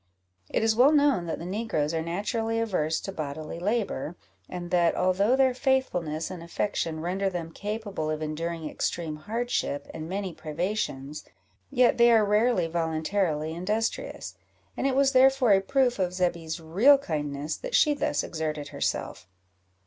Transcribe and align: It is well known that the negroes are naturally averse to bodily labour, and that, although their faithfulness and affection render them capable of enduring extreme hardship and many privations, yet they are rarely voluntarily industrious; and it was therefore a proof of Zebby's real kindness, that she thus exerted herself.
It 0.49 0.63
is 0.63 0.75
well 0.75 0.91
known 0.91 1.27
that 1.27 1.37
the 1.37 1.45
negroes 1.45 1.93
are 1.93 2.01
naturally 2.01 2.59
averse 2.59 2.99
to 3.01 3.11
bodily 3.11 3.59
labour, 3.59 4.15
and 4.49 4.71
that, 4.71 4.95
although 4.95 5.35
their 5.35 5.53
faithfulness 5.53 6.31
and 6.31 6.41
affection 6.41 7.01
render 7.01 7.29
them 7.29 7.51
capable 7.51 8.09
of 8.09 8.19
enduring 8.19 8.67
extreme 8.67 9.15
hardship 9.17 9.87
and 9.93 10.09
many 10.09 10.33
privations, 10.33 11.23
yet 11.69 11.99
they 11.99 12.11
are 12.11 12.25
rarely 12.25 12.65
voluntarily 12.65 13.53
industrious; 13.53 14.33
and 14.75 14.87
it 14.87 14.95
was 14.95 15.11
therefore 15.11 15.53
a 15.53 15.61
proof 15.61 15.99
of 15.99 16.13
Zebby's 16.15 16.59
real 16.59 16.97
kindness, 16.97 17.55
that 17.57 17.75
she 17.75 17.93
thus 17.93 18.23
exerted 18.23 18.69
herself. 18.69 19.27